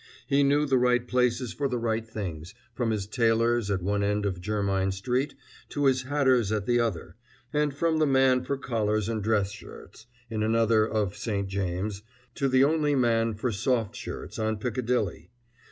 He 0.25 0.41
knew 0.41 0.65
the 0.65 0.79
right 0.79 1.07
places 1.07 1.53
for 1.53 1.67
the 1.67 1.77
right 1.77 2.07
things, 2.07 2.55
from 2.73 2.89
his 2.89 3.05
tailor's 3.05 3.69
at 3.69 3.83
one 3.83 4.03
end 4.03 4.25
of 4.25 4.41
Jermyn 4.41 4.91
Street 4.91 5.35
to 5.69 5.85
his 5.85 6.01
hatter's 6.05 6.51
at 6.51 6.65
the 6.65 6.79
other, 6.79 7.17
and 7.53 7.71
from 7.71 7.99
the 7.99 8.07
man 8.07 8.43
for 8.43 8.57
collars 8.57 9.07
and 9.07 9.21
dress 9.23 9.51
shirts, 9.51 10.07
in 10.27 10.41
another 10.41 10.87
of 10.89 11.15
St. 11.15 11.47
James', 11.47 12.01
to 12.33 12.49
the 12.49 12.63
only 12.63 12.95
man 12.95 13.35
for 13.35 13.51
soft 13.51 13.95
shirts, 13.95 14.39
on 14.39 14.57
Piccadilly. 14.57 15.29